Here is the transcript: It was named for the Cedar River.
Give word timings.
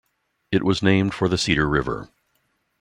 It 0.51 0.63
was 0.63 0.81
named 0.81 1.13
for 1.13 1.29
the 1.29 1.37
Cedar 1.37 1.69
River. 1.69 2.09